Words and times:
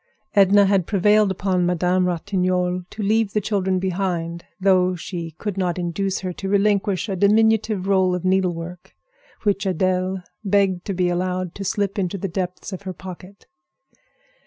Edna 0.35 0.65
had 0.65 0.87
prevailed 0.87 1.29
upon 1.29 1.63
Madame 1.67 2.07
Ratignolle 2.07 2.85
to 2.89 3.03
leave 3.03 3.33
the 3.33 3.39
children 3.39 3.77
behind, 3.77 4.43
though 4.59 4.95
she 4.95 5.35
could 5.37 5.59
not 5.59 5.77
induce 5.77 6.21
her 6.21 6.33
to 6.33 6.49
relinquish 6.49 7.07
a 7.07 7.15
diminutive 7.15 7.85
roll 7.85 8.15
of 8.15 8.25
needlework, 8.25 8.95
which 9.43 9.63
Adèle 9.65 10.23
begged 10.43 10.85
to 10.85 10.95
be 10.95 11.07
allowed 11.09 11.53
to 11.53 11.63
slip 11.63 11.99
into 11.99 12.17
the 12.17 12.27
depths 12.27 12.73
of 12.73 12.81
her 12.81 12.93
pocket. 12.93 13.45